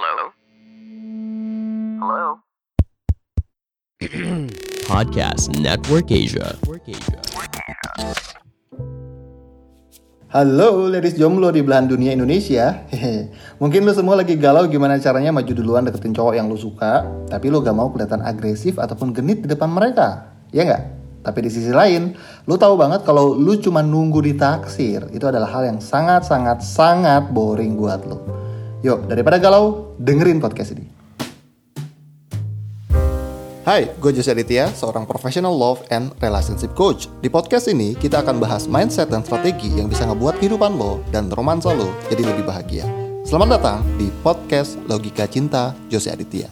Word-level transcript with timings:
Hello? 0.00 0.32
Hello? 2.00 2.40
Podcast 4.88 5.52
Network 5.60 6.08
Asia. 6.08 6.56
Halo 10.32 10.88
ladies 10.88 11.20
jomblo 11.20 11.52
di 11.52 11.60
belahan 11.60 11.84
dunia 11.84 12.16
Indonesia. 12.16 12.80
Mungkin 13.60 13.84
lu 13.84 13.92
semua 13.92 14.16
lagi 14.16 14.40
galau 14.40 14.64
gimana 14.72 14.96
caranya 14.96 15.36
maju 15.36 15.52
duluan 15.52 15.84
deketin 15.84 16.16
cowok 16.16 16.32
yang 16.32 16.48
lu 16.48 16.56
suka 16.56 17.04
Tapi 17.28 17.52
lu 17.52 17.60
gak 17.60 17.76
mau 17.76 17.92
kelihatan 17.92 18.24
agresif 18.24 18.80
ataupun 18.80 19.12
genit 19.12 19.44
di 19.44 19.52
depan 19.52 19.68
mereka 19.68 20.32
Ya 20.48 20.64
nggak? 20.64 20.82
Tapi 21.28 21.38
di 21.44 21.52
sisi 21.52 21.76
lain, 21.76 22.16
lu 22.48 22.56
tahu 22.56 22.80
banget 22.80 23.04
kalau 23.04 23.36
lu 23.36 23.52
cuma 23.60 23.84
nunggu 23.84 24.24
di 24.24 24.32
taksir 24.32 25.12
Itu 25.12 25.28
adalah 25.28 25.52
hal 25.52 25.76
yang 25.76 25.78
sangat-sangat-sangat 25.84 27.36
boring 27.36 27.76
buat 27.76 28.00
lu 28.08 28.48
Yuk, 28.80 29.12
daripada 29.12 29.36
galau, 29.36 29.92
dengerin 30.00 30.40
podcast 30.40 30.72
ini 30.72 30.88
Hai, 33.60 33.92
gue 34.00 34.10
Jose 34.16 34.32
Aditya, 34.32 34.72
seorang 34.72 35.04
professional 35.04 35.52
love 35.52 35.84
and 35.92 36.16
relationship 36.24 36.72
coach. 36.72 37.12
Di 37.20 37.28
podcast 37.28 37.68
ini, 37.68 37.92
kita 37.92 38.24
akan 38.24 38.40
bahas 38.40 38.64
mindset 38.64 39.12
dan 39.12 39.20
strategi 39.20 39.68
yang 39.76 39.92
bisa 39.92 40.08
ngebuat 40.08 40.40
kehidupan 40.40 40.80
lo 40.80 41.04
dan 41.12 41.28
romansa 41.28 41.76
lo 41.76 41.92
jadi 42.08 42.24
lebih 42.24 42.48
bahagia. 42.48 42.88
Selamat 43.20 43.60
datang 43.60 43.84
di 44.00 44.08
podcast 44.24 44.80
Logika 44.88 45.28
Cinta 45.28 45.76
Jose 45.92 46.08
Aditya. 46.08 46.48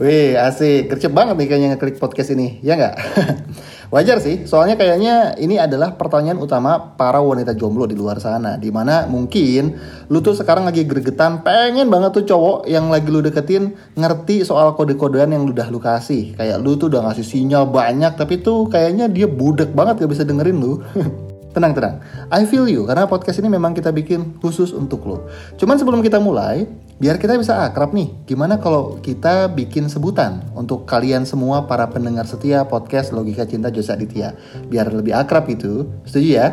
Wih, 0.00 0.34
asik. 0.40 0.88
Gercep 0.96 1.12
banget 1.12 1.36
nih 1.36 1.46
kayaknya 1.46 1.68
ngeklik 1.76 2.00
podcast 2.00 2.32
ini, 2.32 2.56
ya 2.64 2.80
nggak? 2.80 2.96
Wajar 3.92 4.24
sih, 4.24 4.48
soalnya 4.48 4.80
kayaknya 4.80 5.36
ini 5.36 5.60
adalah 5.60 6.00
pertanyaan 6.00 6.40
utama 6.40 6.96
para 6.96 7.20
wanita 7.20 7.52
jomblo 7.52 7.84
di 7.84 7.92
luar 7.92 8.24
sana. 8.24 8.56
Di 8.56 8.72
mana 8.72 9.04
mungkin 9.04 9.76
lu 10.08 10.24
tuh 10.24 10.32
sekarang 10.32 10.64
lagi 10.64 10.88
gregetan, 10.88 11.44
pengen 11.44 11.92
banget 11.92 12.16
tuh 12.16 12.24
cowok 12.24 12.64
yang 12.72 12.88
lagi 12.88 13.12
lu 13.12 13.20
deketin 13.20 13.76
ngerti 13.92 14.48
soal 14.48 14.72
kode-kodean 14.80 15.36
yang 15.36 15.44
udah 15.44 15.68
lu 15.68 15.76
kasih. 15.76 16.32
Kayak 16.40 16.64
lu 16.64 16.80
tuh 16.80 16.88
udah 16.88 17.04
ngasih 17.04 17.26
sinyal 17.36 17.68
banyak, 17.68 18.16
tapi 18.16 18.40
tuh 18.40 18.64
kayaknya 18.72 19.12
dia 19.12 19.28
budek 19.28 19.76
banget 19.76 20.00
gak 20.00 20.12
bisa 20.16 20.24
dengerin 20.24 20.56
lu. 20.56 20.80
Tenang, 21.52 21.76
tenang. 21.76 22.00
I 22.32 22.48
feel 22.48 22.64
you, 22.64 22.88
karena 22.88 23.04
podcast 23.04 23.36
ini 23.44 23.52
memang 23.52 23.76
kita 23.76 23.92
bikin 23.92 24.40
khusus 24.40 24.72
untuk 24.72 25.04
lo. 25.04 25.28
Cuman 25.60 25.76
sebelum 25.76 26.00
kita 26.00 26.16
mulai, 26.16 26.64
biar 26.96 27.20
kita 27.20 27.36
bisa 27.36 27.68
akrab 27.68 27.92
nih, 27.92 28.08
gimana 28.24 28.56
kalau 28.56 28.96
kita 29.04 29.52
bikin 29.52 29.92
sebutan 29.92 30.48
untuk 30.56 30.88
kalian 30.88 31.28
semua 31.28 31.68
para 31.68 31.92
pendengar 31.92 32.24
setia 32.24 32.64
podcast 32.64 33.12
Logika 33.12 33.44
Cinta 33.44 33.68
Jose 33.68 33.92
Aditya. 33.92 34.32
Biar 34.72 34.88
lebih 34.96 35.12
akrab 35.12 35.44
itu, 35.52 35.92
setuju 36.08 36.40
ya? 36.40 36.46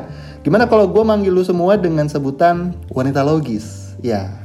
Gimana 0.44 0.67
kalau 0.67 0.91
gue 0.91 1.03
manggil 1.08 1.31
lu 1.31 1.47
semua 1.47 1.80
dengan 1.80 2.11
sebutan 2.11 2.75
wanita 2.91 3.23
logis? 3.23 3.95
Ya, 4.03 4.36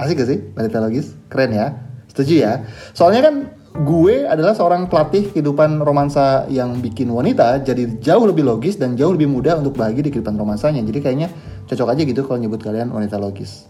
asik 0.00 0.16
gak 0.16 0.28
sih 0.32 0.40
wanita 0.56 0.80
logis? 0.80 1.12
Keren 1.28 1.52
ya? 1.52 1.76
Setuju 2.08 2.34
ya? 2.40 2.52
Soalnya 2.96 3.20
kan 3.20 3.34
gue 3.74 4.22
adalah 4.22 4.54
seorang 4.54 4.86
pelatih 4.86 5.34
kehidupan 5.34 5.82
romansa 5.82 6.46
yang 6.46 6.78
bikin 6.78 7.10
wanita 7.10 7.58
jadi 7.66 7.98
jauh 7.98 8.22
lebih 8.22 8.46
logis 8.46 8.78
dan 8.78 8.94
jauh 8.94 9.10
lebih 9.10 9.26
mudah 9.26 9.58
untuk 9.58 9.74
bahagia 9.74 10.06
di 10.06 10.14
kehidupan 10.14 10.38
romansanya. 10.38 10.78
Jadi 10.86 10.98
kayaknya 11.02 11.28
cocok 11.66 11.90
aja 11.90 12.02
gitu 12.06 12.22
kalau 12.22 12.38
nyebut 12.38 12.62
kalian 12.62 12.94
wanita 12.94 13.18
logis. 13.18 13.66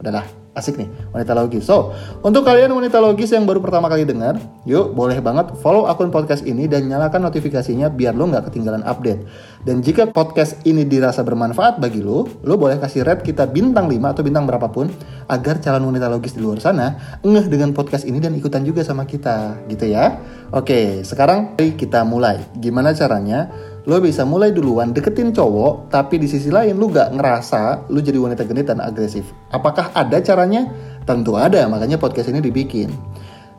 Udahlah, 0.00 0.24
asik 0.56 0.80
nih, 0.80 0.88
wanita 1.12 1.36
logis. 1.36 1.68
So, 1.68 1.92
untuk 2.24 2.48
kalian 2.48 2.72
wanita 2.72 2.96
logis 2.96 3.30
yang 3.30 3.44
baru 3.44 3.60
pertama 3.60 3.92
kali 3.92 4.08
dengar, 4.08 4.40
yuk 4.64 4.96
boleh 4.96 5.20
banget 5.20 5.52
follow 5.60 5.84
akun 5.84 6.08
podcast 6.08 6.42
ini 6.48 6.64
dan 6.64 6.88
nyalakan 6.88 7.28
notifikasinya 7.28 7.92
biar 7.92 8.16
lo 8.16 8.32
nggak 8.32 8.48
ketinggalan 8.48 8.80
update. 8.88 9.20
Dan 9.68 9.84
jika 9.84 10.08
podcast 10.08 10.56
ini 10.64 10.88
dirasa 10.88 11.20
bermanfaat 11.20 11.76
bagi 11.76 12.00
lo, 12.00 12.24
lo 12.40 12.54
boleh 12.56 12.80
kasih 12.80 13.04
rate 13.04 13.20
kita 13.20 13.44
bintang 13.44 13.86
5 13.86 14.00
atau 14.16 14.22
bintang 14.24 14.48
berapapun 14.48 14.88
agar 15.28 15.60
calon 15.60 15.92
wanita 15.92 16.08
logis 16.08 16.32
di 16.32 16.40
luar 16.40 16.62
sana 16.62 17.18
ngeh 17.20 17.46
dengan 17.52 17.76
podcast 17.76 18.08
ini 18.08 18.16
dan 18.16 18.32
ikutan 18.32 18.64
juga 18.64 18.80
sama 18.80 19.04
kita, 19.04 19.68
gitu 19.68 19.92
ya. 19.92 20.18
Oke, 20.54 21.04
sekarang 21.04 21.58
kita 21.58 22.06
mulai. 22.06 22.40
Gimana 22.56 22.96
caranya? 22.96 23.52
Lo 23.86 24.02
bisa 24.02 24.26
mulai 24.26 24.50
duluan 24.50 24.90
deketin 24.90 25.30
cowok, 25.30 25.94
tapi 25.94 26.18
di 26.18 26.26
sisi 26.26 26.50
lain 26.50 26.74
lo 26.74 26.90
gak 26.90 27.14
ngerasa 27.14 27.86
lo 27.86 28.02
jadi 28.02 28.18
wanita 28.18 28.42
genit 28.42 28.66
dan 28.66 28.82
agresif. 28.82 29.30
Apakah 29.54 29.94
ada 29.94 30.18
caranya? 30.18 30.66
Tentu 31.06 31.38
ada, 31.38 31.70
makanya 31.70 31.94
podcast 31.94 32.34
ini 32.34 32.42
dibikin. 32.42 32.90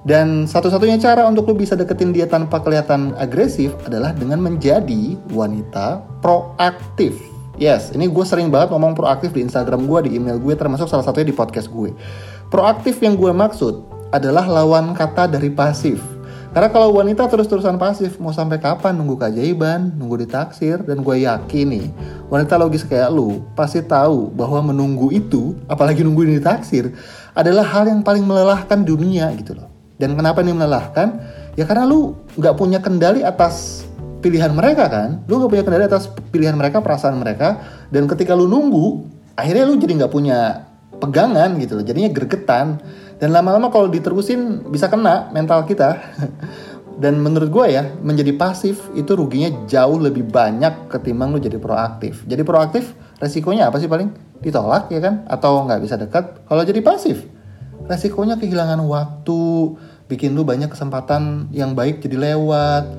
Dan 0.03 0.43
satu-satunya 0.43 0.99
cara 0.99 1.23
untuk 1.31 1.47
lo 1.47 1.55
bisa 1.55 1.79
deketin 1.79 2.11
dia 2.11 2.27
tanpa 2.27 2.59
kelihatan 2.59 3.15
agresif 3.15 3.71
adalah 3.88 4.11
dengan 4.11 4.43
menjadi 4.43 5.15
wanita 5.31 6.03
proaktif. 6.19 7.15
Yes, 7.55 7.95
ini 7.95 8.11
gue 8.11 8.25
sering 8.27 8.51
banget 8.51 8.75
ngomong 8.75 8.99
proaktif 8.99 9.31
di 9.31 9.47
Instagram 9.47 9.88
gue, 9.88 10.11
di 10.11 10.19
email 10.19 10.44
gue, 10.44 10.59
termasuk 10.59 10.91
salah 10.91 11.07
satunya 11.07 11.31
di 11.31 11.35
podcast 11.39 11.71
gue. 11.71 11.95
Proaktif 12.51 12.99
yang 12.99 13.15
gue 13.15 13.31
maksud 13.31 13.79
adalah 14.11 14.44
lawan 14.44 14.91
kata 14.91 15.31
dari 15.31 15.47
pasif. 15.51 16.16
Karena 16.56 16.74
kalau 16.74 16.96
wanita 16.96 17.28
terus-terusan 17.30 17.78
pasif, 17.78 18.18
mau 18.18 18.34
sampai 18.34 18.58
kapan 18.58 18.97
nunggu 18.97 19.19
keajaiban, 19.19 19.94
nunggu 19.94 20.25
ditaksir, 20.25 20.81
dan 20.81 21.06
gue 21.06 21.28
yakin 21.28 21.68
nih, 21.69 21.85
wanita 22.34 22.58
logis 22.58 22.81
kayak 22.88 23.13
lu 23.13 23.46
pasti 23.53 23.84
tahu 23.84 24.31
bahwa 24.34 24.74
menunggu 24.74 25.13
itu, 25.13 25.53
apalagi 25.69 26.02
nunggu 26.02 26.25
ditaksir, 26.40 26.96
adalah 27.38 27.62
hal 27.62 27.86
yang 27.86 28.02
paling 28.02 28.25
melelahkan 28.25 28.81
dunia 28.81 29.30
gitu 29.38 29.53
loh. 29.53 29.69
Dan 30.02 30.18
kenapa 30.18 30.41
ini 30.41 30.56
melelahkan? 30.56 31.22
Ya 31.53 31.66
karena 31.66 31.86
lu 31.86 32.18
nggak 32.38 32.56
punya 32.57 32.80
kendali 32.81 33.22
atas 33.22 33.86
pilihan 34.22 34.50
mereka 34.50 34.90
kan, 34.90 35.22
lu 35.30 35.38
nggak 35.38 35.52
punya 35.52 35.63
kendali 35.68 35.86
atas 35.86 36.09
pilihan 36.34 36.57
mereka, 36.57 36.81
perasaan 36.81 37.22
mereka, 37.22 37.62
dan 37.94 38.09
ketika 38.09 38.34
lu 38.34 38.50
nunggu, 38.50 39.06
akhirnya 39.38 39.69
lu 39.69 39.78
jadi 39.78 39.94
nggak 40.03 40.13
punya 40.13 40.66
pegangan 40.97 41.53
gitu 41.62 41.78
loh, 41.78 41.86
jadinya 41.86 42.09
gregetan 42.09 42.81
dan 43.17 43.33
lama-lama 43.33 43.73
kalau 43.73 43.89
diterusin 43.89 44.69
bisa 44.69 44.88
kena 44.89 45.33
mental 45.33 45.66
kita. 45.66 45.97
Dan 46.97 47.22
menurut 47.22 47.53
gue 47.53 47.78
ya 47.78 47.94
menjadi 48.01 48.33
pasif 48.33 48.89
itu 48.97 49.13
ruginya 49.13 49.53
jauh 49.69 50.01
lebih 50.01 50.25
banyak 50.25 50.89
ketimbang 50.89 51.29
lu 51.29 51.38
jadi 51.38 51.61
proaktif. 51.61 52.25
Jadi 52.25 52.41
proaktif 52.41 52.97
resikonya 53.22 53.69
apa 53.69 53.77
sih 53.77 53.85
paling? 53.85 54.09
Ditolak 54.41 54.89
ya 54.89 54.97
kan? 54.97 55.22
Atau 55.29 55.61
nggak 55.61 55.77
bisa 55.85 55.94
dekat? 55.94 56.41
Kalau 56.50 56.66
jadi 56.66 56.81
pasif 56.81 57.22
resikonya 57.85 58.41
kehilangan 58.41 58.81
waktu 58.89 59.41
bikin 60.09 60.33
lu 60.33 60.41
banyak 60.41 60.73
kesempatan 60.73 61.53
yang 61.53 61.77
baik 61.77 62.01
jadi 62.01 62.33
lewat. 62.33 62.89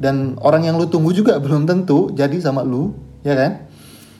Dan 0.00 0.36
orang 0.44 0.68
yang 0.68 0.76
lu 0.76 0.92
tunggu 0.92 1.16
juga 1.16 1.40
belum 1.44 1.64
tentu 1.64 2.12
jadi 2.12 2.36
sama 2.44 2.60
lu 2.60 2.92
ya 3.24 3.32
kan? 3.32 3.64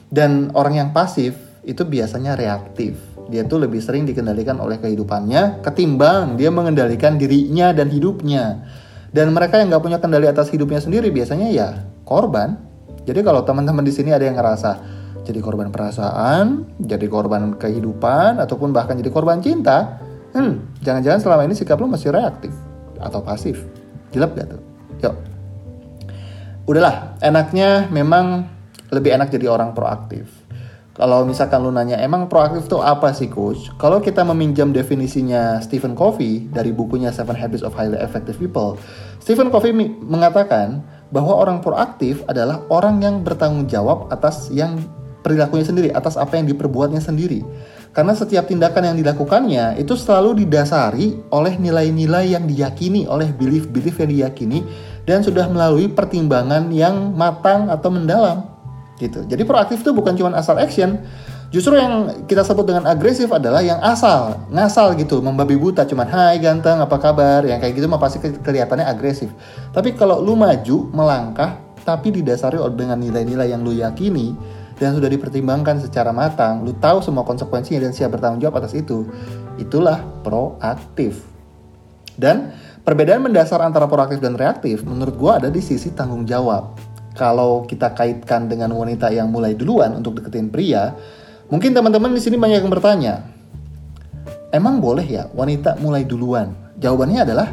Dan 0.09 0.49
orang 0.57 0.81
yang 0.81 0.89
pasif 0.97 1.37
itu 1.61 1.85
biasanya 1.85 2.33
reaktif 2.33 2.97
dia 3.27 3.45
tuh 3.45 3.61
lebih 3.61 3.83
sering 3.83 4.07
dikendalikan 4.09 4.57
oleh 4.57 4.81
kehidupannya 4.81 5.61
ketimbang 5.61 6.39
dia 6.39 6.49
mengendalikan 6.49 7.19
dirinya 7.19 7.75
dan 7.75 7.91
hidupnya. 7.91 8.65
Dan 9.11 9.35
mereka 9.35 9.59
yang 9.59 9.67
nggak 9.67 9.83
punya 9.83 9.99
kendali 9.99 10.25
atas 10.25 10.47
hidupnya 10.49 10.79
sendiri 10.79 11.11
biasanya 11.11 11.51
ya 11.51 11.83
korban. 12.07 12.55
Jadi 13.03 13.19
kalau 13.21 13.43
teman-teman 13.43 13.83
di 13.83 13.91
sini 13.91 14.15
ada 14.15 14.23
yang 14.23 14.39
ngerasa 14.39 15.01
jadi 15.21 15.37
korban 15.37 15.69
perasaan, 15.69 16.65
jadi 16.81 17.05
korban 17.05 17.53
kehidupan, 17.59 18.41
ataupun 18.41 18.73
bahkan 18.73 18.97
jadi 18.97 19.13
korban 19.13 19.37
cinta, 19.43 20.01
hmm, 20.33 20.81
jangan-jangan 20.81 21.19
selama 21.21 21.41
ini 21.45 21.53
sikap 21.53 21.77
lo 21.77 21.85
masih 21.85 22.09
reaktif 22.09 22.53
atau 22.97 23.21
pasif. 23.21 23.61
Jelek 24.11 24.31
gak 24.37 24.47
tuh? 24.57 24.61
Yuk. 25.05 25.15
Udahlah, 26.65 27.17
enaknya 27.21 27.89
memang 27.89 28.49
lebih 28.91 29.13
enak 29.17 29.29
jadi 29.29 29.49
orang 29.49 29.71
proaktif. 29.77 30.40
Kalau 31.01 31.25
misalkan 31.25 31.65
lu 31.65 31.73
nanya, 31.73 31.97
emang 31.97 32.29
proaktif 32.29 32.69
itu 32.69 32.77
apa 32.77 33.09
sih 33.09 33.25
coach? 33.25 33.73
Kalau 33.81 33.97
kita 33.97 34.21
meminjam 34.21 34.69
definisinya 34.69 35.57
Stephen 35.57 35.97
Covey 35.97 36.45
dari 36.53 36.69
bukunya 36.69 37.09
Seven 37.09 37.33
Habits 37.33 37.65
of 37.65 37.73
Highly 37.73 37.97
Effective 37.97 38.37
People, 38.37 38.77
Stephen 39.17 39.49
Covey 39.49 39.73
mengatakan 39.97 40.85
bahwa 41.09 41.41
orang 41.41 41.57
proaktif 41.65 42.21
adalah 42.29 42.61
orang 42.69 43.01
yang 43.01 43.25
bertanggung 43.25 43.65
jawab 43.65 44.13
atas 44.13 44.53
yang 44.53 44.77
perilakunya 45.25 45.65
sendiri, 45.65 45.89
atas 45.89 46.21
apa 46.21 46.37
yang 46.37 46.45
diperbuatnya 46.45 47.01
sendiri. 47.01 47.41
Karena 47.97 48.13
setiap 48.13 48.45
tindakan 48.45 48.93
yang 48.93 48.97
dilakukannya 49.01 49.81
itu 49.81 49.97
selalu 49.97 50.45
didasari 50.45 51.17
oleh 51.33 51.57
nilai-nilai 51.57 52.37
yang 52.37 52.45
diyakini, 52.45 53.09
oleh 53.09 53.33
belief-belief 53.33 54.05
yang 54.05 54.13
diyakini, 54.13 54.61
dan 55.09 55.25
sudah 55.25 55.49
melalui 55.49 55.89
pertimbangan 55.89 56.69
yang 56.69 57.17
matang 57.17 57.73
atau 57.73 57.89
mendalam 57.89 58.50
gitu. 59.01 59.25
Jadi 59.25 59.41
proaktif 59.41 59.81
itu 59.81 59.91
bukan 59.91 60.13
cuma 60.13 60.37
asal 60.37 60.61
action. 60.61 61.01
Justru 61.51 61.75
yang 61.75 62.23
kita 62.31 62.47
sebut 62.47 62.63
dengan 62.63 62.87
agresif 62.87 63.27
adalah 63.27 63.59
yang 63.59 63.81
asal, 63.83 64.47
ngasal 64.55 64.95
gitu, 64.95 65.19
membabi 65.19 65.59
buta 65.59 65.83
cuman 65.83 66.07
hai 66.07 66.39
ganteng 66.39 66.79
apa 66.79 66.95
kabar, 66.95 67.43
yang 67.43 67.59
kayak 67.59 67.75
gitu 67.75 67.91
mah 67.91 67.99
pasti 67.99 68.23
kelihatannya 68.23 68.87
agresif. 68.87 69.27
Tapi 69.75 69.91
kalau 69.99 70.23
lu 70.23 70.39
maju, 70.39 70.87
melangkah, 70.95 71.59
tapi 71.83 72.15
didasari 72.15 72.55
dengan 72.71 73.03
nilai-nilai 73.03 73.51
yang 73.51 73.67
lu 73.67 73.75
yakini 73.75 74.31
dan 74.79 74.95
sudah 74.95 75.11
dipertimbangkan 75.11 75.83
secara 75.83 76.15
matang, 76.15 76.63
lu 76.63 76.71
tahu 76.79 77.03
semua 77.03 77.27
konsekuensinya 77.27 77.83
dan 77.83 77.91
siap 77.91 78.15
bertanggung 78.15 78.41
jawab 78.41 78.63
atas 78.63 78.73
itu, 78.73 79.03
itulah 79.59 79.99
proaktif. 80.23 81.27
Dan 82.17 82.55
perbedaan 82.87 83.21
mendasar 83.21 83.59
antara 83.59 83.91
proaktif 83.91 84.23
dan 84.23 84.39
reaktif 84.39 84.87
menurut 84.87 85.19
gua 85.19 85.31
ada 85.37 85.51
di 85.51 85.59
sisi 85.59 85.91
tanggung 85.91 86.23
jawab. 86.25 86.90
Kalau 87.11 87.67
kita 87.67 87.91
kaitkan 87.91 88.47
dengan 88.47 88.71
wanita 88.71 89.11
yang 89.11 89.27
mulai 89.27 89.55
duluan 89.55 89.91
untuk 89.95 90.19
deketin 90.19 90.47
pria, 90.47 90.95
mungkin 91.51 91.75
teman-teman 91.75 92.15
di 92.15 92.21
sini 92.23 92.39
banyak 92.39 92.63
yang 92.63 92.71
bertanya, 92.71 93.13
emang 94.55 94.79
boleh 94.79 95.03
ya 95.03 95.27
wanita 95.31 95.79
mulai 95.83 96.07
duluan? 96.07 96.55
Jawabannya 96.79 97.19
adalah 97.23 97.47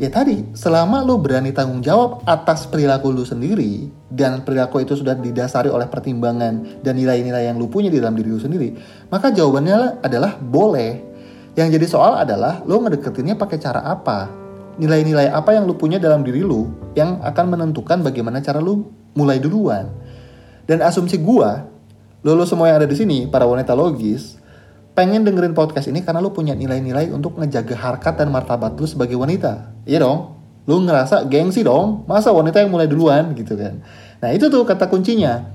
ya 0.00 0.10
tadi, 0.10 0.42
selama 0.56 1.04
lo 1.04 1.20
berani 1.20 1.54
tanggung 1.54 1.84
jawab 1.84 2.24
atas 2.26 2.66
perilaku 2.66 3.12
lo 3.12 3.22
sendiri 3.22 3.86
dan 4.10 4.42
perilaku 4.42 4.82
itu 4.82 4.98
sudah 4.98 5.14
didasari 5.14 5.70
oleh 5.70 5.86
pertimbangan 5.86 6.82
dan 6.82 6.94
nilai-nilai 6.96 7.46
yang 7.46 7.60
lo 7.60 7.70
punya 7.70 7.92
di 7.92 8.00
dalam 8.00 8.16
diri 8.18 8.32
lo 8.32 8.40
sendiri, 8.40 8.74
maka 9.12 9.30
jawabannya 9.30 10.02
adalah 10.02 10.36
boleh. 10.38 11.16
Yang 11.54 11.78
jadi 11.78 11.86
soal 11.86 12.12
adalah 12.18 12.66
lo 12.66 12.82
ngedeketinnya 12.82 13.38
pakai 13.38 13.62
cara 13.62 13.86
apa? 13.86 14.43
Nilai-nilai 14.80 15.30
apa 15.30 15.54
yang 15.54 15.70
lo 15.70 15.78
punya 15.78 16.02
dalam 16.02 16.26
diri 16.26 16.42
lo 16.42 16.70
yang 16.98 17.22
akan 17.22 17.54
menentukan 17.54 18.02
bagaimana 18.02 18.42
cara 18.42 18.58
lo 18.58 18.90
mulai 19.14 19.38
duluan. 19.38 19.90
Dan 20.64 20.82
asumsi 20.82 21.20
gua, 21.20 21.68
lo, 22.24 22.32
lo 22.34 22.44
semua 22.48 22.72
yang 22.72 22.82
ada 22.82 22.88
di 22.88 22.96
sini, 22.96 23.28
para 23.28 23.44
wanita 23.44 23.76
logis, 23.76 24.40
pengen 24.96 25.22
dengerin 25.22 25.52
podcast 25.52 25.90
ini 25.90 26.02
karena 26.02 26.18
lo 26.22 26.34
punya 26.34 26.56
nilai-nilai 26.56 27.10
untuk 27.14 27.38
ngejaga 27.38 27.76
harkat 27.76 28.18
dan 28.18 28.30
martabat 28.34 28.74
lo 28.78 28.86
sebagai 28.86 29.14
wanita. 29.14 29.74
Iya 29.86 30.02
dong? 30.02 30.38
Lo 30.64 30.80
ngerasa 30.80 31.28
gengsi 31.28 31.60
dong? 31.60 32.08
Masa 32.08 32.32
wanita 32.32 32.62
yang 32.64 32.72
mulai 32.72 32.88
duluan 32.88 33.36
gitu 33.36 33.54
kan? 33.54 33.84
Nah 34.24 34.30
itu 34.32 34.48
tuh 34.48 34.64
kata 34.64 34.88
kuncinya 34.88 35.52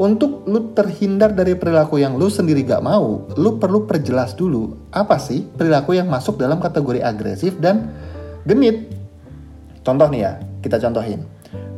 untuk 0.00 0.48
lu 0.48 0.72
terhindar 0.72 1.36
dari 1.36 1.52
perilaku 1.52 2.00
yang 2.00 2.16
lu 2.16 2.32
sendiri 2.32 2.64
gak 2.64 2.80
mau, 2.80 3.28
lu 3.36 3.60
perlu 3.60 3.84
perjelas 3.84 4.32
dulu 4.32 4.88
apa 4.88 5.20
sih 5.20 5.44
perilaku 5.44 5.94
yang 5.98 6.08
masuk 6.08 6.40
dalam 6.40 6.58
kategori 6.62 7.04
agresif 7.04 7.60
dan 7.60 7.92
genit. 8.46 8.90
Contoh 9.82 10.06
nih 10.10 10.20
ya, 10.22 10.32
kita 10.62 10.78
contohin. 10.78 11.26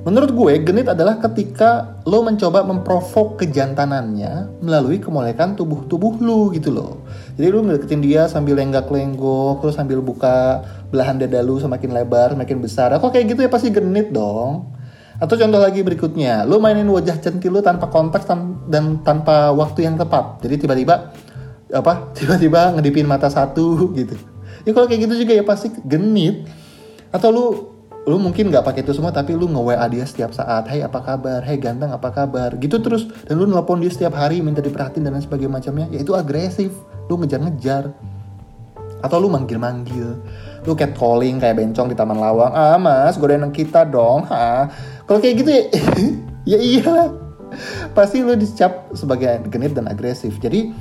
Menurut 0.05 0.37
gue, 0.37 0.53
genit 0.61 0.85
adalah 0.85 1.17
ketika 1.17 1.97
lo 2.05 2.21
mencoba 2.21 2.61
memprovok 2.61 3.41
kejantanannya 3.41 4.61
melalui 4.61 5.01
kemolekan 5.01 5.57
tubuh-tubuh 5.57 6.21
lu 6.21 6.53
gitu 6.53 6.77
loh. 6.77 7.09
Jadi 7.41 7.49
lu 7.49 7.65
ngedeketin 7.65 8.05
dia 8.05 8.29
sambil 8.29 8.61
lenggak-lenggok, 8.61 9.65
terus 9.65 9.81
sambil 9.81 10.05
buka 10.05 10.61
belahan 10.93 11.17
dada 11.17 11.41
lu 11.41 11.57
semakin 11.57 11.97
lebar, 11.97 12.37
semakin 12.37 12.59
besar. 12.61 12.93
Kok 13.01 13.17
kayak 13.17 13.33
gitu 13.33 13.41
ya 13.49 13.51
pasti 13.51 13.73
genit 13.73 14.13
dong. 14.13 14.77
Atau 15.17 15.41
contoh 15.41 15.57
lagi 15.57 15.81
berikutnya, 15.81 16.45
lu 16.45 16.61
mainin 16.61 16.85
wajah 16.93 17.17
centil 17.25 17.57
lu 17.57 17.65
tanpa 17.65 17.89
konteks 17.89 18.29
tan 18.29 18.61
dan 18.69 19.01
tanpa 19.01 19.57
waktu 19.57 19.89
yang 19.89 19.97
tepat. 19.97 20.45
Jadi 20.45 20.69
tiba-tiba 20.69 21.17
apa? 21.73 21.93
Tiba-tiba 22.19 22.77
ngedipin 22.77 23.09
mata 23.09 23.33
satu 23.33 23.89
gitu. 23.97 24.34
Ya 24.65 24.73
kalau 24.73 24.89
kayak 24.89 25.09
gitu 25.09 25.15
juga 25.25 25.33
ya 25.37 25.45
pasti 25.45 25.69
genit. 25.85 26.49
Atau 27.13 27.31
lu 27.31 27.47
lu 28.05 28.21
mungkin 28.21 28.53
nggak 28.53 28.69
pakai 28.69 28.85
itu 28.85 28.93
semua 28.93 29.17
tapi 29.17 29.33
lu 29.33 29.49
nge 29.49 29.63
WA 29.65 29.87
dia 29.89 30.05
setiap 30.05 30.37
saat, 30.37 30.69
"Hey, 30.69 30.85
apa 30.85 31.01
kabar? 31.01 31.41
Hey, 31.41 31.57
ganteng, 31.57 31.89
apa 31.89 32.13
kabar?" 32.13 32.53
Gitu 32.61 32.77
terus 32.85 33.09
dan 33.25 33.41
lu 33.41 33.49
nelpon 33.49 33.81
dia 33.81 33.89
setiap 33.89 34.13
hari 34.17 34.45
minta 34.45 34.61
diperhatiin 34.61 35.09
dan 35.09 35.17
lain 35.17 35.25
sebagainya 35.25 35.53
macamnya. 35.53 35.87
Ya 35.89 36.05
itu 36.05 36.13
agresif. 36.13 36.73
Lu 37.09 37.17
ngejar-ngejar. 37.21 37.93
Atau 39.05 39.21
lu 39.21 39.29
manggil-manggil. 39.29 40.21
Lu 40.65 40.73
catcalling 40.73 41.37
kayak 41.41 41.61
bencong 41.61 41.93
di 41.93 41.97
taman 41.97 42.17
lawang. 42.17 42.53
Ah, 42.57 42.81
Mas, 42.81 43.21
godain 43.21 43.45
kita 43.53 43.85
dong. 43.85 44.25
Ha. 44.33 44.69
Kalau 45.05 45.21
kayak 45.21 45.35
gitu 45.45 45.51
ya 45.53 45.63
ya 46.57 46.59
iyalah. 46.61 47.09
Pasti 47.93 48.25
lu 48.25 48.33
dicap 48.37 48.89
sebagai 48.97 49.45
genit 49.53 49.77
dan 49.77 49.89
agresif. 49.89 50.41
Jadi 50.41 50.73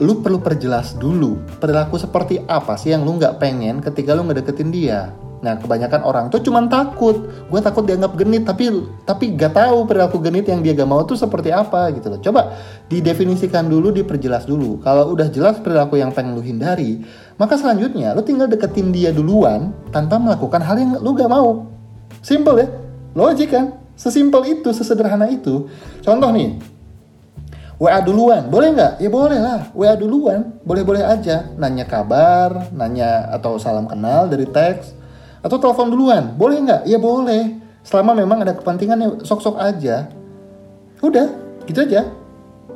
lu 0.00 0.24
perlu 0.24 0.40
perjelas 0.40 0.96
dulu 0.96 1.36
perilaku 1.60 2.00
seperti 2.00 2.40
apa 2.48 2.74
sih 2.80 2.96
yang 2.96 3.04
lu 3.04 3.20
nggak 3.20 3.36
pengen 3.36 3.84
ketika 3.84 4.16
lu 4.16 4.24
ngedeketin 4.24 4.72
dia. 4.72 5.12
Nah, 5.40 5.56
kebanyakan 5.56 6.04
orang 6.04 6.28
tuh 6.28 6.44
cuman 6.44 6.68
takut. 6.68 7.16
Gue 7.48 7.60
takut 7.64 7.88
dianggap 7.88 8.12
genit, 8.12 8.44
tapi 8.44 8.68
tapi 9.08 9.32
gak 9.32 9.56
tahu 9.56 9.88
perilaku 9.88 10.20
genit 10.20 10.44
yang 10.44 10.60
dia 10.60 10.76
gak 10.76 10.84
mau 10.84 11.00
tuh 11.08 11.16
seperti 11.16 11.48
apa 11.48 11.88
gitu 11.96 12.12
loh. 12.12 12.20
Coba 12.20 12.60
didefinisikan 12.92 13.64
dulu, 13.64 13.88
diperjelas 13.88 14.44
dulu. 14.44 14.84
Kalau 14.84 15.08
udah 15.16 15.32
jelas 15.32 15.56
perilaku 15.56 15.96
yang 15.96 16.12
pengen 16.12 16.36
lu 16.36 16.44
hindari, 16.44 17.00
maka 17.40 17.56
selanjutnya 17.56 18.12
lu 18.12 18.20
tinggal 18.20 18.52
deketin 18.52 18.92
dia 18.92 19.16
duluan 19.16 19.72
tanpa 19.88 20.20
melakukan 20.20 20.60
hal 20.60 20.76
yang 20.76 21.00
lu 21.00 21.16
gak 21.16 21.32
mau. 21.32 21.72
Simple 22.20 22.56
ya, 22.60 22.68
logik 23.16 23.48
kan? 23.48 23.80
Sesimpel 23.96 24.60
itu, 24.60 24.76
sesederhana 24.76 25.28
itu. 25.28 25.72
Contoh 26.04 26.28
nih, 26.32 26.60
WA 27.80 27.96
duluan, 28.04 28.44
boleh 28.52 28.76
nggak? 28.76 28.92
Ya 29.00 29.08
boleh 29.08 29.40
lah, 29.40 29.72
WA 29.72 29.96
duluan, 29.96 30.52
boleh-boleh 30.68 31.00
aja. 31.00 31.48
Nanya 31.56 31.88
kabar, 31.88 32.68
nanya 32.76 33.24
atau 33.32 33.56
salam 33.56 33.88
kenal 33.88 34.28
dari 34.28 34.44
teks, 34.44 34.92
atau 35.40 35.56
telepon 35.56 35.88
duluan, 35.88 36.36
boleh 36.36 36.60
nggak? 36.60 36.82
Ya 36.84 37.00
boleh. 37.00 37.56
Selama 37.80 38.12
memang 38.12 38.44
ada 38.44 38.52
kepentingannya, 38.52 39.24
sok-sok 39.24 39.56
aja. 39.56 40.12
Udah, 41.00 41.32
gitu 41.64 41.80
aja. 41.80 42.04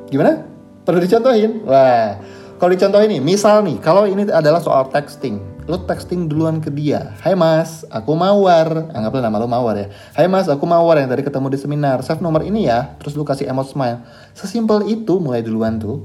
Gimana? 0.09 0.41
Perlu 0.89 1.05
dicontohin? 1.05 1.61
Wah, 1.69 2.17
kalau 2.57 2.73
dicontohin 2.73 3.13
nih, 3.13 3.21
misal 3.21 3.61
nih, 3.61 3.77
kalau 3.85 4.09
ini 4.09 4.25
adalah 4.33 4.65
soal 4.65 4.89
texting. 4.89 5.37
Lo 5.65 5.81
texting 5.81 6.29
duluan 6.29 6.61
ke 6.61 6.69
dia. 6.69 7.17
Hai 7.25 7.33
mas, 7.33 7.89
aku 7.89 8.13
Mawar. 8.13 8.93
Anggaplah 8.93 9.25
nama 9.25 9.41
lo 9.41 9.49
Mawar 9.49 9.81
ya. 9.81 9.87
Hai 10.13 10.29
mas, 10.29 10.45
aku 10.45 10.69
Mawar 10.69 11.01
yang 11.01 11.09
tadi 11.09 11.25
ketemu 11.25 11.49
di 11.49 11.57
seminar. 11.57 12.05
Save 12.05 12.21
nomor 12.21 12.45
ini 12.45 12.69
ya. 12.69 12.93
Terus 13.01 13.17
lo 13.17 13.25
kasih 13.25 13.49
emote 13.49 13.73
smile. 13.73 14.05
Sesimpel 14.37 14.85
itu 14.93 15.17
mulai 15.17 15.41
duluan 15.41 15.81
tuh. 15.81 16.05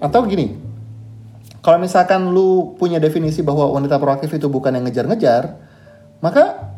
Atau 0.00 0.24
gini, 0.24 0.56
kalau 1.60 1.76
misalkan 1.76 2.32
lu 2.32 2.74
punya 2.80 2.96
definisi 2.96 3.44
bahwa 3.44 3.68
wanita 3.76 4.00
proaktif 4.00 4.32
itu 4.32 4.48
bukan 4.48 4.72
yang 4.72 4.88
ngejar-ngejar, 4.88 5.60
maka 6.24 6.74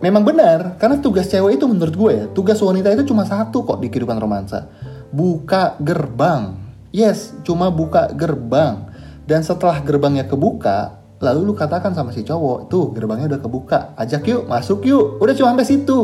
memang 0.00 0.24
benar 0.24 0.80
karena 0.80 0.96
tugas 0.98 1.28
cewek 1.28 1.60
itu 1.60 1.68
menurut 1.68 1.94
gue 1.94 2.12
ya, 2.18 2.26
tugas 2.32 2.58
wanita 2.58 2.88
itu 2.96 3.06
cuma 3.06 3.28
satu 3.28 3.68
kok 3.68 3.84
di 3.84 3.92
kehidupan 3.92 4.16
romansa. 4.16 4.64
Buka 5.12 5.76
gerbang. 5.78 6.56
Yes, 6.88 7.36
cuma 7.44 7.68
buka 7.68 8.10
gerbang. 8.16 8.95
Dan 9.26 9.42
setelah 9.42 9.82
gerbangnya 9.82 10.30
kebuka, 10.30 11.02
lalu 11.18 11.50
lu 11.50 11.54
katakan 11.58 11.92
sama 11.92 12.14
si 12.14 12.22
cowok, 12.22 12.70
tuh 12.70 12.94
gerbangnya 12.94 13.26
udah 13.34 13.40
kebuka, 13.42 13.78
ajak 13.98 14.22
yuk, 14.30 14.42
masuk 14.46 14.86
yuk. 14.86 15.18
Udah 15.18 15.34
cuma 15.34 15.50
sampai 15.52 15.66
situ. 15.66 15.98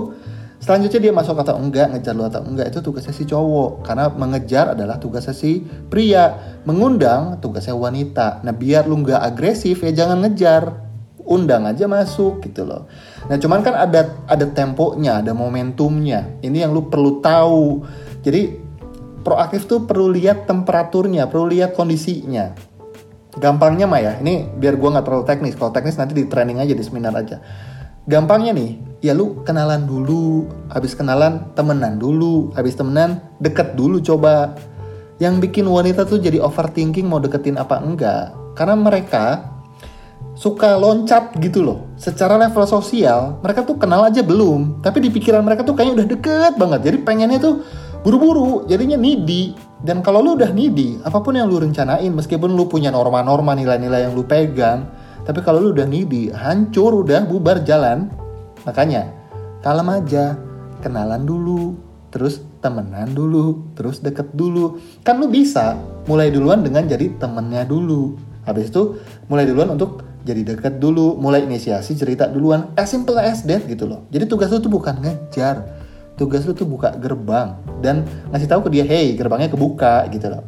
Selanjutnya 0.63 1.11
dia 1.11 1.13
masuk 1.15 1.43
atau 1.43 1.59
enggak, 1.59 1.91
ngejar 1.91 2.15
lu 2.15 2.23
atau 2.23 2.47
enggak 2.47 2.71
itu 2.71 2.79
tugasnya 2.79 3.11
si 3.11 3.27
cowok. 3.27 3.83
Karena 3.83 4.15
mengejar 4.15 4.79
adalah 4.79 5.03
tugasnya 5.03 5.35
si 5.35 5.59
pria. 5.63 6.59
Mengundang 6.63 7.43
tugasnya 7.43 7.75
wanita. 7.75 8.47
Nah 8.47 8.55
biar 8.55 8.87
lu 8.87 9.03
nggak 9.03 9.27
agresif 9.27 9.83
ya 9.83 9.91
jangan 9.91 10.23
ngejar. 10.23 10.71
Undang 11.23 11.67
aja 11.67 11.91
masuk 11.91 12.47
gitu 12.47 12.63
loh. 12.63 12.87
Nah 13.27 13.43
cuman 13.43 13.59
kan 13.67 13.75
ada 13.75 14.15
ada 14.31 14.47
temponya, 14.55 15.19
ada 15.19 15.35
momentumnya. 15.35 16.39
Ini 16.47 16.67
yang 16.67 16.71
lu 16.71 16.87
perlu 16.87 17.19
tahu. 17.19 17.83
Jadi 18.23 18.55
proaktif 19.27 19.67
tuh 19.67 19.83
perlu 19.83 20.15
lihat 20.15 20.47
temperaturnya, 20.47 21.27
perlu 21.27 21.51
lihat 21.51 21.75
kondisinya. 21.75 22.55
Gampangnya 23.33 23.89
mah 23.89 24.01
ya, 24.01 24.13
ini 24.21 24.45
biar 24.45 24.77
gua 24.77 24.99
nggak 24.99 25.07
terlalu 25.09 25.25
teknis. 25.25 25.55
Kalau 25.57 25.73
teknis 25.73 25.97
nanti 25.97 26.13
di 26.13 26.29
training 26.29 26.61
aja 26.61 26.77
di 26.77 26.85
seminar 26.85 27.17
aja. 27.17 27.41
Gampangnya 28.05 28.53
nih, 28.53 28.77
ya 29.01 29.15
lu 29.15 29.41
kenalan 29.47 29.87
dulu, 29.87 30.51
habis 30.69 30.93
kenalan 30.93 31.49
temenan 31.55 31.97
dulu, 31.97 32.51
habis 32.53 32.75
temenan 32.77 33.23
deket 33.41 33.79
dulu 33.79 34.03
coba. 34.03 34.53
Yang 35.23 35.49
bikin 35.49 35.65
wanita 35.71 36.03
tuh 36.03 36.19
jadi 36.19 36.43
overthinking 36.43 37.07
mau 37.07 37.23
deketin 37.23 37.57
apa 37.57 37.79
enggak. 37.79 38.35
Karena 38.59 38.75
mereka 38.75 39.55
suka 40.35 40.75
loncat 40.75 41.39
gitu 41.39 41.63
loh. 41.63 41.79
Secara 41.95 42.35
level 42.35 42.67
sosial, 42.67 43.39
mereka 43.41 43.63
tuh 43.63 43.79
kenal 43.79 44.03
aja 44.03 44.21
belum. 44.21 44.83
Tapi 44.83 44.99
di 44.99 45.09
pikiran 45.15 45.47
mereka 45.47 45.63
tuh 45.63 45.79
kayaknya 45.79 46.03
udah 46.03 46.09
deket 46.11 46.53
banget. 46.59 46.81
Jadi 46.91 46.97
pengennya 47.07 47.39
tuh 47.39 47.63
buru-buru, 48.03 48.67
jadinya 48.67 48.99
needy. 48.99 49.55
Dan 49.83 49.99
kalau 50.01 50.23
lu 50.23 50.39
udah 50.39 50.55
needy, 50.55 51.03
apa 51.03 51.19
pun 51.19 51.35
yang 51.35 51.51
lu 51.51 51.59
rencanain, 51.59 52.11
meskipun 52.15 52.55
lu 52.55 52.71
punya 52.71 52.95
norma-norma 52.95 53.59
nilai-nilai 53.59 54.07
yang 54.07 54.15
lu 54.15 54.23
pegang, 54.23 54.87
tapi 55.27 55.43
kalau 55.43 55.59
lu 55.59 55.75
udah 55.75 55.87
needy, 55.87 56.31
hancur 56.31 57.03
udah 57.03 57.27
bubar 57.27 57.67
jalan, 57.67 58.11
Makanya, 58.63 59.11
kalem 59.63 59.89
aja, 59.91 60.39
kenalan 60.83 61.27
dulu, 61.27 61.75
terus 62.15 62.47
temenan 62.63 63.11
dulu, 63.11 63.75
terus 63.75 63.99
deket 63.99 64.31
dulu. 64.39 64.79
Kan 65.03 65.19
lu 65.19 65.27
bisa 65.27 65.75
mulai 66.07 66.31
duluan 66.31 66.63
dengan 66.63 66.87
jadi 66.87 67.11
temennya 67.19 67.67
dulu. 67.67 68.15
Habis 68.47 68.71
itu 68.71 69.03
mulai 69.27 69.47
duluan 69.47 69.75
untuk 69.75 70.07
jadi 70.23 70.55
deket 70.55 70.79
dulu, 70.79 71.19
mulai 71.19 71.43
inisiasi 71.43 71.99
cerita 71.99 72.31
duluan. 72.31 72.71
As 72.79 72.95
simple 72.95 73.19
as 73.19 73.43
that 73.51 73.67
gitu 73.67 73.91
loh. 73.91 74.07
Jadi 74.15 74.31
tugas 74.31 74.55
lu 74.55 74.63
tuh 74.63 74.71
bukan 74.71 75.03
ngejar. 75.03 75.82
Tugas 76.17 76.45
lu 76.45 76.53
tuh 76.53 76.69
buka 76.69 76.93
gerbang 76.97 77.57
dan 77.81 78.05
ngasih 78.31 78.49
tahu 78.49 78.69
ke 78.69 78.71
dia, 78.79 78.85
"Hey, 78.85 79.17
gerbangnya 79.17 79.49
kebuka." 79.49 80.07
gitu 80.13 80.29
loh. 80.29 80.45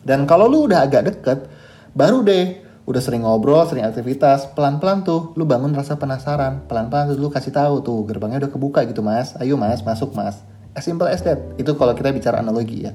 Dan 0.00 0.24
kalau 0.24 0.48
lu 0.48 0.66
udah 0.66 0.82
agak 0.82 1.02
deket, 1.06 1.46
baru 1.92 2.24
deh 2.24 2.64
udah 2.88 2.98
sering 2.98 3.22
ngobrol, 3.22 3.62
sering 3.68 3.86
aktivitas, 3.86 4.50
pelan-pelan 4.56 5.06
tuh 5.06 5.36
lu 5.38 5.46
bangun 5.46 5.70
rasa 5.70 5.94
penasaran. 6.00 6.66
Pelan-pelan 6.66 7.14
tuh 7.14 7.16
lu 7.20 7.30
kasih 7.30 7.54
tahu 7.54 7.84
tuh 7.84 8.02
gerbangnya 8.08 8.42
udah 8.42 8.50
kebuka 8.50 8.82
gitu 8.88 9.04
mas. 9.04 9.36
Ayo 9.38 9.54
mas, 9.54 9.84
masuk 9.86 10.16
mas. 10.16 10.42
As 10.74 10.82
simple 10.82 11.06
as 11.06 11.22
that. 11.22 11.38
Itu 11.54 11.78
kalau 11.78 11.94
kita 11.94 12.10
bicara 12.10 12.42
analogi 12.42 12.88
ya. 12.88 12.92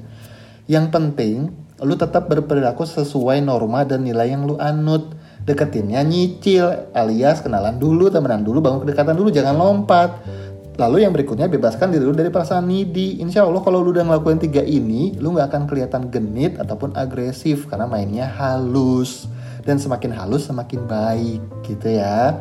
Yang 0.66 0.86
penting 0.92 1.36
lu 1.80 1.94
tetap 1.94 2.26
berperilaku 2.26 2.84
sesuai 2.88 3.44
norma 3.44 3.84
dan 3.88 4.04
nilai 4.04 4.32
yang 4.32 4.44
lu 4.44 4.60
anut. 4.60 5.14
Deketinnya 5.46 6.02
nyicil 6.02 6.90
alias 6.90 7.38
kenalan 7.38 7.78
dulu, 7.78 8.10
temenan 8.10 8.42
dulu, 8.42 8.58
bangun 8.58 8.82
kedekatan 8.82 9.14
dulu, 9.14 9.30
jangan 9.30 9.54
lompat. 9.54 10.10
Lalu 10.76 11.08
yang 11.08 11.12
berikutnya 11.16 11.48
bebaskan 11.48 11.88
diri 11.88 12.04
lu 12.04 12.12
dari 12.12 12.28
perasaan 12.28 12.68
needy. 12.68 13.24
Insya 13.24 13.48
Allah 13.48 13.64
kalau 13.64 13.80
lu 13.80 13.96
udah 13.96 14.04
ngelakuin 14.04 14.36
tiga 14.36 14.60
ini, 14.60 15.16
lu 15.16 15.32
nggak 15.32 15.48
akan 15.48 15.62
kelihatan 15.64 16.12
genit 16.12 16.60
ataupun 16.60 16.92
agresif 16.92 17.64
karena 17.64 17.88
mainnya 17.88 18.28
halus 18.28 19.24
dan 19.64 19.80
semakin 19.80 20.12
halus 20.12 20.52
semakin 20.52 20.84
baik 20.84 21.40
gitu 21.64 21.96
ya. 21.96 22.36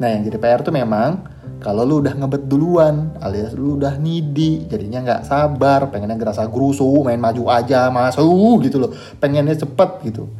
Nah 0.00 0.08
yang 0.08 0.24
jadi 0.24 0.40
PR 0.40 0.64
tuh 0.64 0.72
memang 0.72 1.20
kalau 1.60 1.84
lu 1.84 2.00
udah 2.00 2.14
ngebet 2.14 2.46
duluan 2.46 3.12
alias 3.18 3.52
lu 3.58 3.76
udah 3.76 3.98
needy 3.98 4.64
jadinya 4.70 5.02
nggak 5.02 5.22
sabar 5.26 5.90
pengennya 5.90 6.14
ngerasa 6.14 6.46
gerusu 6.46 6.86
main 7.02 7.18
maju 7.18 7.50
aja 7.50 7.90
masuk 7.90 8.62
gitu 8.62 8.78
loh 8.78 8.94
pengennya 9.18 9.58
cepet 9.58 9.90
gitu 10.06 10.30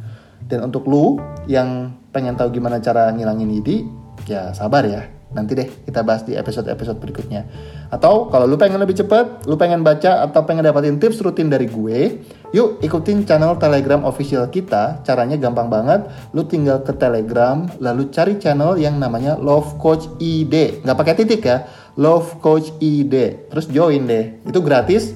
dan 0.47 0.71
untuk 0.71 0.87
lu 0.87 1.19
yang 1.45 1.91
pengen 2.15 2.39
tahu 2.39 2.55
gimana 2.55 2.79
cara 2.79 3.11
ngilangin 3.11 3.51
needy 3.51 3.83
ya 4.31 4.55
sabar 4.55 4.87
ya 4.87 5.18
nanti 5.29 5.53
deh 5.53 5.69
kita 5.85 6.01
bahas 6.01 6.25
di 6.25 6.33
episode-episode 6.33 6.97
berikutnya. 6.97 7.45
Atau 7.93 8.33
kalau 8.33 8.49
lu 8.49 8.57
pengen 8.57 8.81
lebih 8.81 8.97
cepet 8.97 9.45
lu 9.45 9.53
pengen 9.61 9.85
baca 9.85 10.25
atau 10.25 10.41
pengen 10.41 10.65
dapatin 10.65 10.97
tips 10.97 11.21
rutin 11.21 11.53
dari 11.53 11.69
gue 11.69 12.17
yuk 12.49 12.81
ikutin 12.81 13.29
channel 13.29 13.53
telegram 13.61 14.01
official 14.09 14.49
kita. 14.49 15.05
Caranya 15.05 15.37
gampang 15.37 15.69
banget. 15.69 16.09
Lu 16.33 16.45
tinggal 16.49 16.81
ke 16.81 16.97
telegram 16.97 17.69
lalu 17.77 18.09
cari 18.09 18.41
channel 18.41 18.73
yang 18.81 18.97
namanya 18.97 19.37
love 19.37 19.77
coach 19.77 20.09
id 20.17 20.81
nggak 20.81 20.97
pakai 20.97 21.13
titik 21.13 21.45
ya 21.45 21.69
love 21.93 22.41
coach 22.41 22.73
id 22.81 23.13
terus 23.53 23.69
join 23.69 24.09
deh. 24.09 24.41
Itu 24.49 24.65
gratis. 24.65 25.13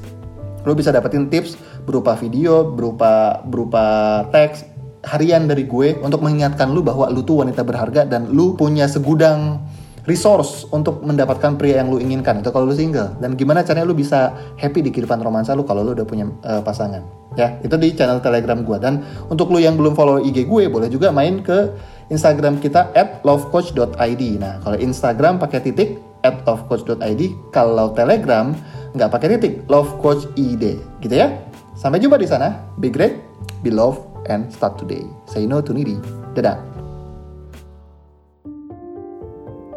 Lu 0.63 0.77
bisa 0.77 0.93
dapetin 0.93 1.27
tips 1.27 1.58
berupa 1.84 2.15
video 2.15 2.70
berupa 2.70 3.43
berupa 3.43 4.24
teks 4.32 4.63
harian 5.03 5.51
dari 5.51 5.67
gue 5.67 6.00
untuk 6.00 6.24
mengingatkan 6.24 6.72
lu 6.72 6.79
bahwa 6.79 7.12
lu 7.12 7.27
tuh 7.27 7.43
wanita 7.43 7.60
berharga 7.67 8.08
dan 8.08 8.32
lu 8.32 8.55
punya 8.55 8.88
segudang 8.88 9.60
resource 10.03 10.67
untuk 10.72 11.00
mendapatkan 11.03 11.55
pria 11.55 11.79
yang 11.79 11.88
lu 11.88 12.00
inginkan 12.00 12.43
itu 12.43 12.51
kalau 12.51 12.67
lu 12.67 12.75
single. 12.75 13.15
Dan 13.19 13.39
gimana 13.39 13.63
caranya 13.63 13.88
lu 13.88 13.95
bisa 13.95 14.36
happy 14.60 14.83
di 14.83 14.89
kehidupan 14.91 15.24
romansa 15.24 15.55
lu 15.55 15.63
kalau 15.63 15.83
lu 15.83 15.95
udah 15.95 16.07
punya 16.07 16.27
uh, 16.43 16.60
pasangan 16.60 17.03
ya? 17.39 17.60
Itu 17.63 17.79
di 17.79 17.95
channel 17.95 18.19
telegram 18.19 18.62
gue 18.63 18.77
dan 18.79 19.03
untuk 19.31 19.50
lu 19.50 19.60
yang 19.63 19.79
belum 19.79 19.95
follow 19.95 20.19
IG 20.19 20.48
gue 20.48 20.67
boleh 20.67 20.91
juga 20.91 21.10
main 21.10 21.39
ke 21.39 21.72
Instagram 22.12 22.60
kita 22.60 22.91
at 22.93 23.24
lovecoach.id 23.24 24.24
nah 24.38 24.60
kalau 24.62 24.77
Instagram 24.77 25.39
pakai 25.39 25.60
titik 25.63 25.89
at 26.24 26.43
lovecoach.id 26.43 27.22
kalau 27.51 27.91
telegram 27.95 28.55
nggak 28.95 29.10
pakai 29.10 29.27
titik 29.39 29.53
lovecoach.id 29.72 30.63
gitu 31.00 31.15
ya? 31.15 31.31
Sampai 31.74 31.98
jumpa 32.03 32.22
di 32.22 32.27
sana. 32.29 32.60
Be 32.77 32.91
great 32.91 33.17
be 33.63 33.72
love 33.72 34.00
and 34.27 34.51
start 34.51 34.75
today. 34.75 35.03
Say 35.27 35.48
no 35.48 35.63
to 35.63 35.72
needy. 35.72 36.00
Dadah 36.36 36.73